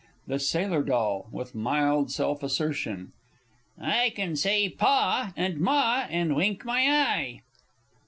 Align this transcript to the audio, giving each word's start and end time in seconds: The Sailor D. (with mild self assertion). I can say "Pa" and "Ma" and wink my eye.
The 0.25 0.39
Sailor 0.39 0.81
D. 0.81 0.91
(with 1.31 1.53
mild 1.53 2.09
self 2.09 2.41
assertion). 2.41 3.11
I 3.79 4.11
can 4.15 4.35
say 4.35 4.67
"Pa" 4.67 5.31
and 5.37 5.59
"Ma" 5.59 6.07
and 6.09 6.35
wink 6.35 6.65
my 6.65 6.81
eye. 6.89 7.41